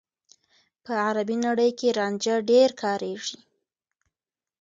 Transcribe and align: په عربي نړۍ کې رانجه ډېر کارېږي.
په 0.83 0.91
عربي 1.07 1.37
نړۍ 1.47 1.71
کې 1.79 1.87
رانجه 1.99 2.35
ډېر 2.49 2.69
کارېږي. 2.81 3.37